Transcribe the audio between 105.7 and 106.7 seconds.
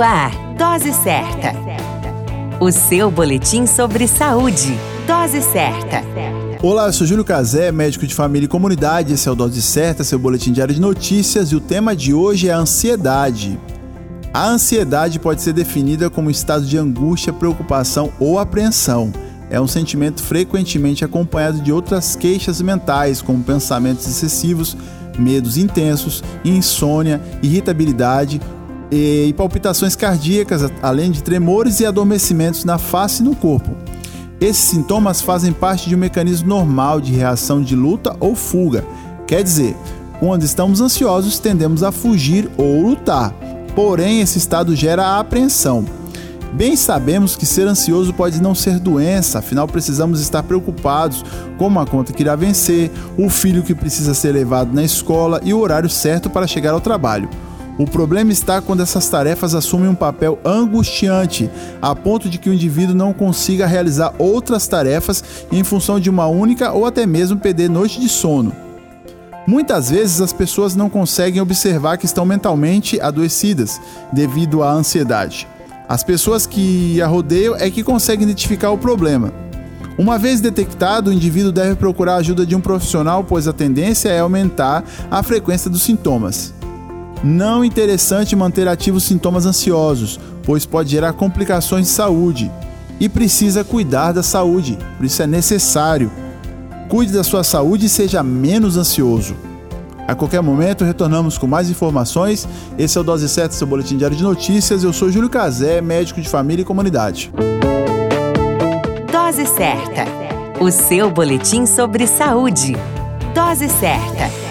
médico de família e